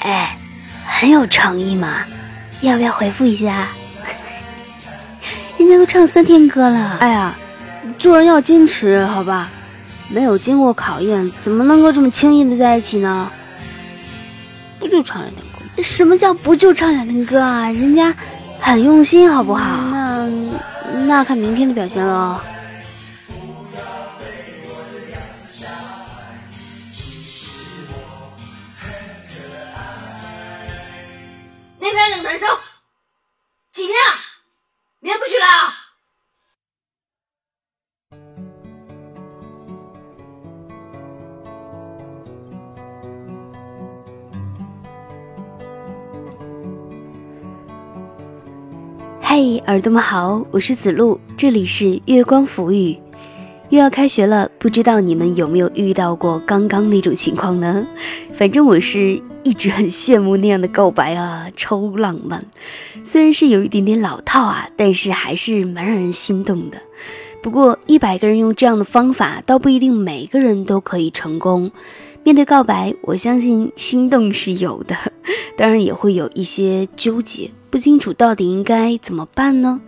[0.00, 0.36] 哎，
[0.86, 2.04] 很有诚意嘛，
[2.60, 3.68] 要不要回复一下？
[5.58, 6.96] 人家都唱三天歌了。
[7.00, 7.34] 哎呀，
[7.98, 9.48] 做人要矜持，好吧？
[10.08, 13.30] 没有经过考验，怎么能够这么轻易的在一起呢？
[14.78, 15.82] 不就唱两天歌？
[15.82, 17.66] 什么叫不就唱两天歌啊？
[17.70, 18.14] 人家
[18.60, 19.64] 很用心，好不好？
[19.84, 20.26] 那
[21.06, 22.40] 那看明天的表现喽。
[49.40, 52.98] 嘿，耳朵们好，我是子路，这里是月光浮语。
[53.68, 57.86] 又要开学了，不知道你们有没有遇到过刚刚那种情况呢？
[58.34, 62.44] 反正我是一直很羡慕那样的告白啊，超浪漫。
[63.04, 66.78] 虽然是有一点点老套啊，但是还是蛮让人心动的。
[67.40, 71.70] 不过一百个人用这样的方法，倒不一定每个人都可以成功。
[72.24, 74.96] 面对告白，我相信心动是有的，
[75.56, 79.80] 当然也会有一些纠结，不清楚到底应该怎么办呢？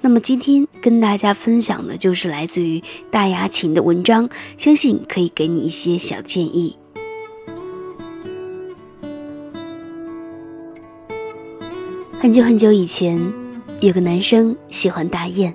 [0.00, 6.76] 那么今天跟大家分享的就是来自于大牙琴的文章，相信可以给你一些小建议。
[12.20, 13.32] 很久很久以前，
[13.80, 15.54] 有个男生喜欢大雁，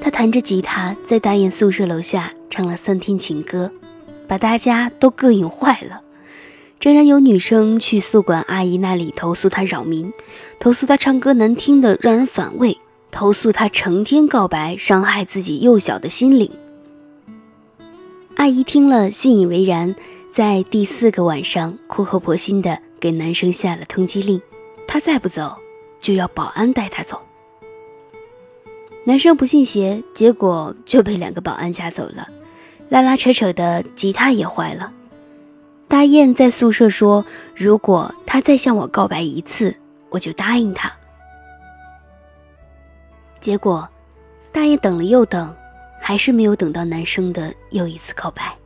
[0.00, 3.70] 他弹着吉他在大雁宿舍楼下唱了三天情歌，
[4.26, 6.00] 把大家都膈应坏了。
[6.80, 10.10] 常常有女生去宿管阿姨那里投诉他扰民，
[10.58, 12.78] 投诉他唱歌难听的让人反胃。
[13.10, 16.50] 投诉他成天告白，伤害自己幼小的心灵。
[18.36, 19.94] 阿姨听了信以为然，
[20.32, 24.40] 在第四个晚上苦口婆心的给男生下了通缉令，
[24.86, 25.54] 他再不走，
[26.00, 27.20] 就要保安带他走。
[29.04, 32.26] 男生不信邪，结果就被两个保安夹走了，
[32.88, 34.90] 拉拉扯扯的吉他也坏了。
[36.00, 37.22] 大雁在宿舍说
[37.54, 39.76] ：“如果他再向我告白一次，
[40.08, 40.90] 我就答应他。”
[43.38, 43.86] 结果，
[44.50, 45.54] 大雁等了又等，
[46.00, 48.56] 还是没有等到男生的又一次告白。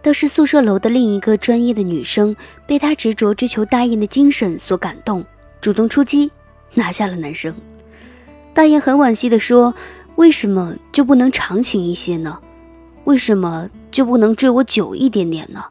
[0.00, 2.34] 倒是宿舍楼的另一个专业的女生，
[2.66, 5.22] 被他执着追求大雁的精神所感动，
[5.60, 6.32] 主动出击，
[6.72, 7.54] 拿下了男生。
[8.54, 9.74] 大雁很惋惜地说
[10.16, 12.38] ：“为什么就不能长情一些呢？
[13.04, 15.62] 为什么就不能追我久一点点呢？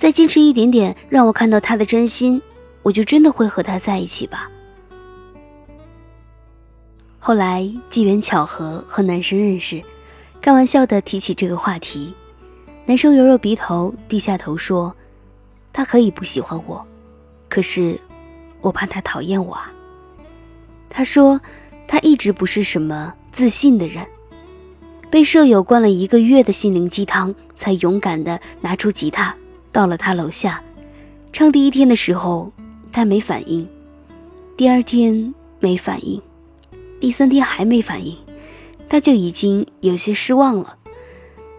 [0.00, 2.40] 再坚持一点点，让我看到他的真心，
[2.82, 4.50] 我就真的会和他在一起吧。”
[7.20, 9.82] 后来机缘巧合和男生认识，
[10.40, 12.14] 开玩笑的提起这个话题，
[12.86, 14.96] 男生揉揉鼻头，低下头说
[15.70, 16.82] ：“他可以不喜欢我，
[17.50, 18.00] 可是
[18.62, 19.70] 我怕他讨厌我啊。”
[20.88, 21.38] 他说
[21.86, 24.02] 他一直不是什么自信的人，
[25.10, 29.36] 被舍友灌了一个月的心灵鸡汤，才勇敢的拿出吉他
[29.72, 30.62] 到了他楼下，
[31.32, 32.50] 唱第一天的时候
[32.92, 33.68] 他没反应，
[34.56, 36.20] 第二天没反应。
[37.00, 38.14] 第三天还没反应，
[38.88, 40.76] 他就已经有些失望了。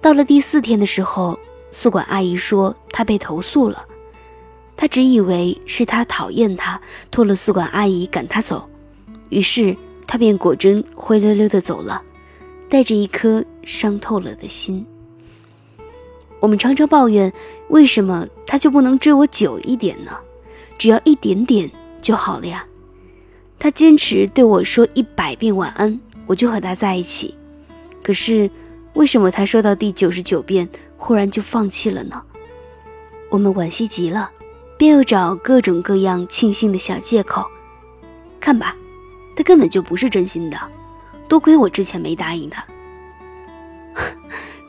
[0.00, 1.38] 到了第四天的时候，
[1.70, 3.84] 宿管阿姨说他被投诉了，
[4.76, 6.80] 他只以为是他讨厌他，
[7.10, 8.68] 拖了宿管阿姨赶他走，
[9.28, 9.76] 于是
[10.08, 12.02] 他便果真灰溜溜的走了，
[12.68, 14.84] 带着一颗伤透了的心。
[16.40, 17.32] 我们常常抱怨，
[17.68, 20.12] 为什么他就不能追我久一点呢？
[20.78, 21.70] 只要一点点
[22.00, 22.64] 就好了呀。
[23.58, 27.34] 他坚持对我说一百遍晚安，我就和他在一起。
[28.02, 28.48] 可是，
[28.94, 32.22] 为什么他说到第九十九遍，忽然就放弃了呢？
[33.28, 34.30] 我们惋惜极了，
[34.78, 37.44] 便又找各种各样庆幸的小借口。
[38.40, 38.74] 看吧，
[39.36, 40.56] 他根本就不是真心的，
[41.28, 42.64] 多亏我之前没答应他。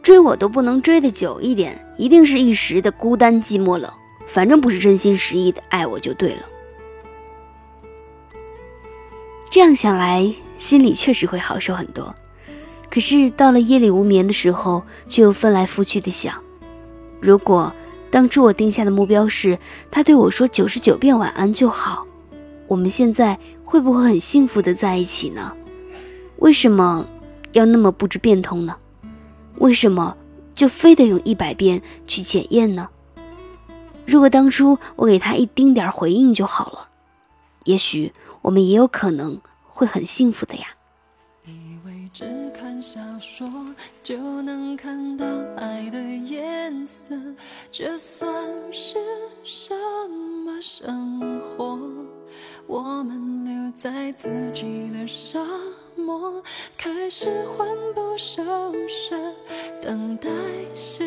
[0.01, 3.91] 追我都不能追的久一点，一定是一时的孤单寂寞冷，
[4.27, 6.41] 反正不是真心实意的爱我就对了。
[9.49, 12.13] 这样想来，心里确实会好受很多。
[12.89, 16.33] 可是到了夜里无眠的时候，却又翻来覆去的想：
[17.19, 17.71] 如果
[18.09, 19.59] 当初我定下的目标是
[19.91, 22.07] 他对我说九十九遍晚安就好，
[22.67, 25.51] 我们现在会不会很幸福的在一起呢？
[26.37, 27.07] 为什么
[27.51, 28.75] 要那么不知变通呢？
[29.57, 30.15] 为什么
[30.55, 32.89] 就非得用一百遍去检验呢？
[34.05, 36.89] 如果当初我给他一丁点回应就好了
[37.65, 38.11] 也许
[38.41, 40.65] 我们也有可能会很幸福的呀。
[41.45, 43.47] 以为只看小说
[44.03, 45.25] 就能看到
[45.55, 47.15] 爱的颜色
[47.71, 48.33] 这算
[48.71, 48.97] 是
[49.43, 49.75] 什
[50.45, 51.77] 么生活？
[52.65, 55.45] 我们留在自己的伤
[56.09, 56.41] 漠
[56.75, 58.41] 开始魂不守
[58.87, 59.15] 舍，
[59.79, 60.27] 等待
[60.73, 61.03] 时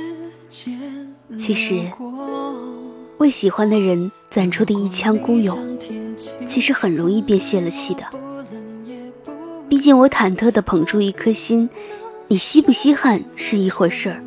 [0.49, 0.78] 间
[1.37, 1.90] 其实，
[3.19, 5.58] 为喜欢的人攒出的一腔孤勇，
[6.46, 8.04] 其实很容易便泄了气的。
[9.69, 11.69] 毕竟我忐忑地捧出一颗心，
[12.28, 14.22] 你稀不稀罕是一回事儿，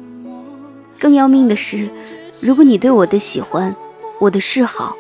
[1.00, 1.90] 更要命的是，
[2.42, 3.74] 如果你对我的喜欢、
[4.20, 4.94] 我的示好。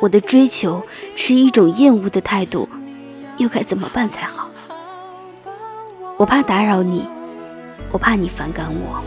[0.00, 0.82] 我的追求
[1.14, 2.66] 持一种厌恶的态度，
[3.36, 4.39] 又该怎么办才好？
[6.20, 7.08] 我怕打扰你，
[7.90, 9.02] 我怕你反感我，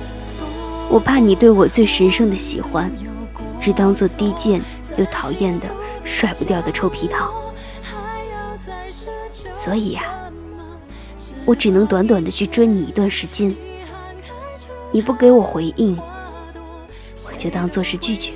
[0.89, 2.91] 我怕你对我最神圣的喜欢，
[3.61, 4.59] 只当做低贱
[4.97, 5.67] 又讨厌的、
[6.03, 7.31] 甩不掉的臭皮套。
[9.55, 10.05] 所以呀，
[11.45, 13.55] 我只能短短的去追你一段时间。
[14.91, 15.95] 你不给我回应，
[17.27, 18.33] 我就当做是拒绝。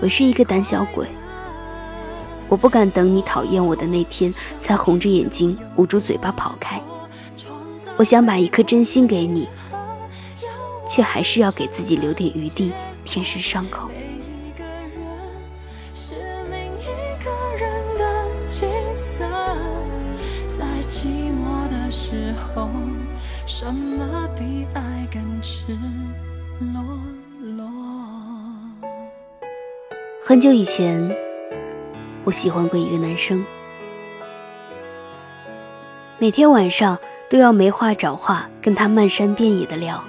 [0.00, 1.06] 我是一个胆小鬼，
[2.50, 6.78] 我不敢等你讨厌我的那天才红着眼睛捂住嘴巴跑开。
[7.96, 9.48] 我想把一颗真心给你，
[10.88, 12.72] 却还是要给自己留点余地，
[13.04, 13.88] 舔舐伤口。
[23.46, 25.78] 什么比爱更赤
[26.72, 26.82] 裸？
[30.24, 31.14] 很久以前，
[32.30, 33.44] 我喜欢过一个男生，
[36.16, 36.96] 每天晚上
[37.28, 40.00] 都要没话找话跟他漫山遍野的聊，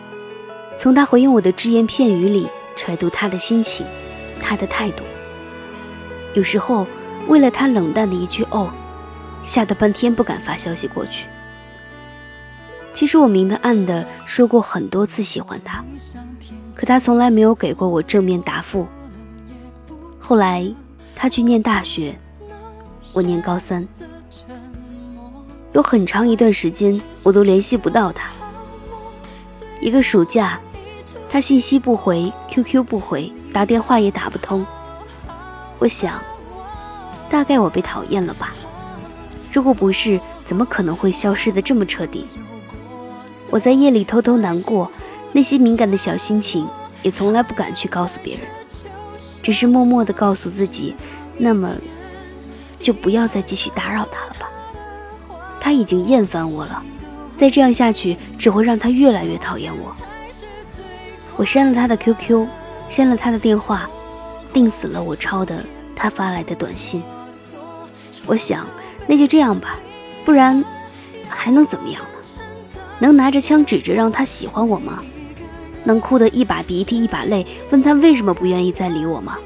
[0.80, 3.84] 从他回应我的只言片语里揣度他的心情，
[4.40, 5.02] 他的态度。
[6.36, 6.86] 有时候
[7.28, 8.70] 为了他冷淡的一句“哦”，
[9.44, 11.26] 吓得半天不敢发消息过去。
[12.94, 15.84] 其实我明的暗的说过很多次喜欢他，
[16.76, 18.86] 可他从来没有给过我正面答复。
[20.20, 20.72] 后来，
[21.22, 22.18] 他去念大学，
[23.14, 23.88] 我念高三。
[25.72, 28.32] 有很长一段时间，我都联系不到他。
[29.80, 30.60] 一个暑假，
[31.30, 34.66] 他信息不回，QQ 不回，打电话也打不通。
[35.78, 36.20] 我想，
[37.30, 38.56] 大概我被讨厌了吧？
[39.54, 42.26] 如果不是，怎么可能会消失的这么彻底？
[43.52, 44.92] 我在夜里偷偷难过，
[45.34, 46.68] 那些敏感的小心情，
[47.04, 48.46] 也从来不敢去告诉别人。
[49.42, 50.96] 只是默默地告诉自己，
[51.38, 51.76] 那么
[52.80, 54.48] 就不要再继续打扰他了吧。
[55.60, 56.82] 他已经厌烦我了，
[57.38, 59.96] 再这样下去只会让他越来越讨厌我。
[61.38, 62.48] 我删了他的 QQ，
[62.90, 63.90] 删了他的电话，
[64.54, 65.66] 定死了我抄的
[65.96, 67.02] 他发来的短信。
[68.26, 68.68] 我想，
[69.08, 69.80] 那就这样吧，
[70.24, 70.64] 不然
[71.28, 72.08] 还能怎么样呢？
[73.00, 75.02] 能拿着枪指着让他喜欢我吗？
[75.84, 79.38] 能哭得一把鼻涕一把泪，问他为什么不愿意再理我吗？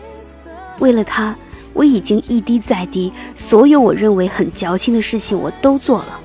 [0.79, 1.35] 为了他，
[1.73, 6.19] 我已经一滴再滴，所有我认为很矫情的事情我都做了。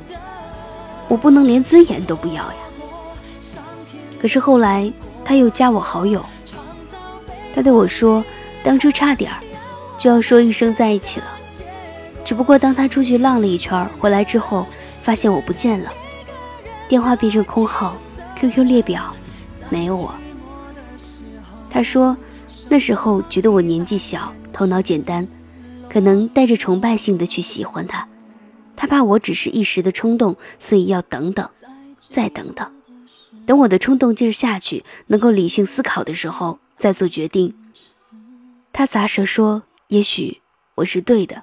[1.08, 2.54] 我不能连尊严都不要呀。
[4.20, 4.92] 可是后来
[5.24, 6.24] 他又加我好友，
[7.54, 8.24] 他对我说，
[8.62, 9.38] 当初差点儿
[9.98, 11.26] 就要说一声在一起了，
[12.24, 14.66] 只不过当他出去浪了一圈回来之后，
[15.02, 15.92] 发现我不见了，
[16.88, 17.96] 电话变成空号
[18.38, 19.14] ，QQ 列表。
[19.70, 20.12] 没有我，
[21.70, 22.16] 他说，
[22.68, 25.26] 那时候觉得我年纪小，头脑简单，
[25.88, 28.06] 可能带着崇拜性的去喜欢他。
[28.74, 31.48] 他怕我只是一时的冲动，所以要等等，
[32.10, 32.68] 再等等，
[33.46, 37.54] 等我的冲动劲儿下去，能够理性思考的时候再做决定。
[38.72, 40.40] 他咂舌说：“也许
[40.74, 41.42] 我是对的，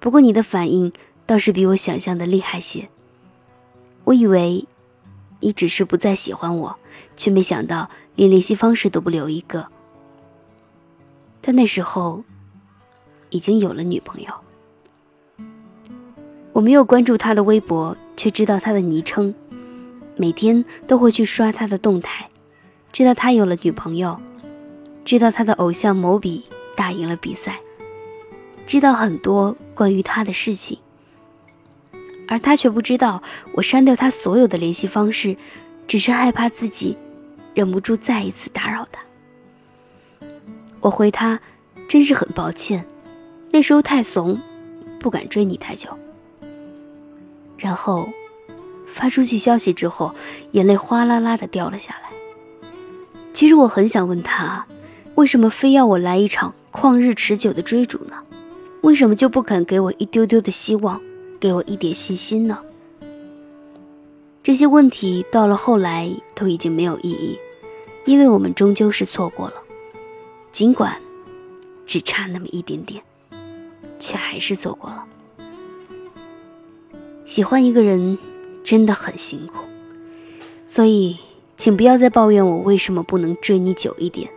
[0.00, 0.92] 不过你的反应
[1.24, 2.86] 倒是比我想象的厉害些。
[4.04, 4.66] 我以为。”
[5.40, 6.76] 你只是不再喜欢我，
[7.16, 9.66] 却没想到连联系方式都不留一个。
[11.40, 12.24] 但那时候
[13.30, 14.32] 已经有了女朋友。
[16.52, 19.32] 我没有关注他的微博，却知道他的昵称，
[20.16, 22.28] 每天都会去刷他的动态，
[22.92, 24.18] 知道他有了女朋友，
[25.04, 26.44] 知道他的偶像某比
[26.76, 27.60] 打赢了比赛，
[28.66, 30.76] 知道很多关于他的事情。
[32.28, 33.22] 而他却不知道，
[33.54, 35.36] 我删掉他所有的联系方式，
[35.86, 36.96] 只是害怕自己
[37.54, 39.00] 忍不住再一次打扰他。
[40.80, 41.40] 我回他，
[41.88, 42.84] 真是很抱歉，
[43.50, 44.38] 那时候太怂，
[45.00, 45.88] 不敢追你太久。
[47.56, 48.08] 然后
[48.86, 50.14] 发出去消息之后，
[50.52, 52.10] 眼泪哗啦啦的掉了下来。
[53.32, 54.66] 其实我很想问他，
[55.14, 58.16] 为什么非要我来一场旷日持久的追逐呢？
[58.82, 61.00] 为什么就不肯给我一丢丢的希望？
[61.40, 62.58] 给我一点信心呢？
[64.42, 67.38] 这些问题到了后来都已经没有意义，
[68.06, 69.54] 因为我们终究是错过了，
[70.52, 71.00] 尽管
[71.84, 73.02] 只差那么一点点。
[74.00, 75.04] 却还是错过了。
[77.26, 78.16] 喜欢一个人
[78.62, 79.56] 真的很辛苦，
[80.68, 81.18] 所以
[81.56, 84.30] 请不要再抱怨我为什么不能追你久一点。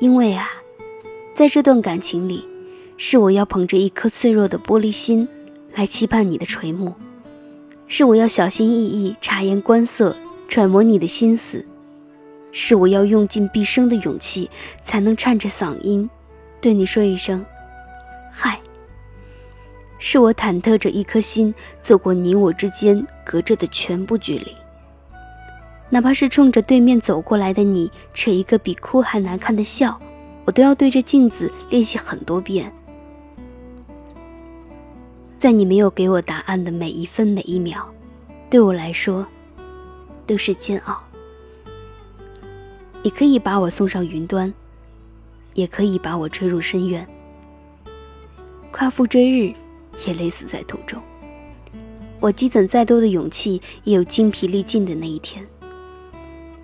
[0.00, 0.50] 因为啊，
[1.34, 2.46] 在这段感情里，
[2.98, 5.26] 是我要捧着一颗脆弱的玻璃心
[5.74, 6.94] 来期盼你的垂目，
[7.86, 10.14] 是我要小心翼翼察言观色
[10.48, 11.64] 揣摩你的心思，
[12.52, 14.50] 是我要用尽毕生的勇气
[14.84, 16.08] 才能颤着嗓音
[16.60, 17.44] 对你说一声
[18.30, 18.60] “嗨”。
[19.98, 24.54] 是我忐忑着一颗心走过你我之间隔着的全部距离，
[25.88, 29.98] 哪怕是冲着对面走过来的你扯一个比哭还难看的笑，
[30.44, 32.70] 我都要对着镜子练习很多遍。
[35.42, 37.82] 在你没有给我答案的每一分每一秒，
[38.48, 39.26] 对我来说
[40.24, 40.96] 都是煎熬。
[43.02, 44.54] 你可以把我送上云端，
[45.54, 47.04] 也可以把我吹入深渊。
[48.70, 49.52] 夸父追日。
[50.06, 50.98] 也累死在途中。
[52.18, 55.46] 我积攒再多的勇气，也有精疲力尽的那一天。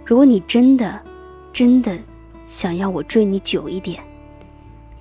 [0.02, 0.98] 如果你真的、
[1.52, 1.98] 真的
[2.46, 4.02] 想要我追你久一点，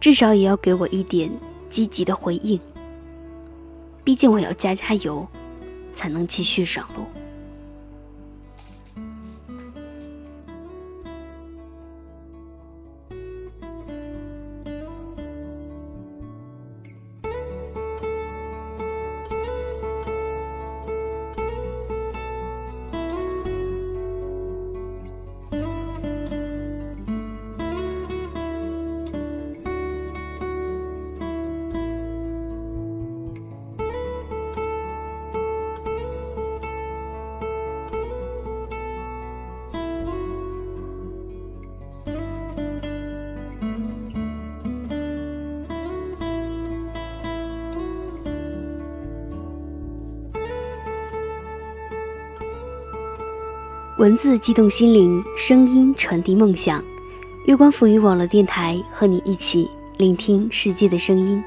[0.01, 1.31] 至少也要给我一点
[1.69, 2.59] 积极的回应。
[4.07, 5.27] 毕竟我要加加油，
[5.93, 7.05] 才能继续上路。
[53.97, 56.83] 文字激动心灵，声音传递梦想。
[57.45, 61.43] 月光抚育网络电台和你一起聆听世界的声音，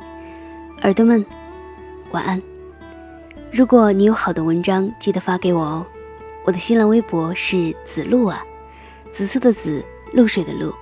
[0.83, 1.25] 耳朵们，
[2.11, 2.43] 晚安。
[3.53, 5.87] 如果你有好的文章，记得发给我哦。
[6.45, 8.43] 我的新浪微博是子露啊，
[9.13, 9.81] 紫色的紫，
[10.13, 10.75] 露水的露。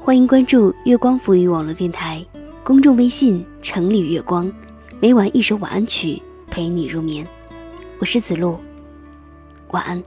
[0.00, 2.26] 欢迎关注月光抚育网络电台
[2.64, 4.52] 公众微信“城里月光”，
[4.98, 7.24] 每晚一首晚安曲陪你入眠。
[8.00, 8.58] 我是子露，
[9.70, 10.02] 晚安。